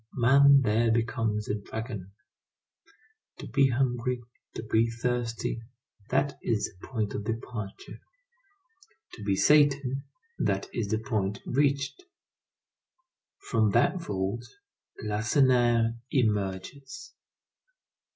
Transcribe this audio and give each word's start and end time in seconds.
Man 0.15 0.61
there 0.63 0.89
becomes 0.91 1.47
a 1.47 1.53
dragon. 1.53 2.11
To 3.37 3.45
be 3.47 3.69
hungry, 3.69 4.23
to 4.55 4.63
be 4.63 4.89
thirsty—that 4.89 6.39
is 6.41 6.73
the 6.81 6.87
point 6.87 7.13
of 7.13 7.23
departure; 7.23 7.99
to 9.13 9.23
be 9.23 9.35
Satan—that 9.35 10.67
is 10.73 10.87
the 10.87 10.97
point 10.97 11.41
reached. 11.45 12.01
From 13.47 13.69
that 13.73 14.01
vault 14.01 14.47
Lacenaire 15.03 15.99
emerges. 16.09 17.13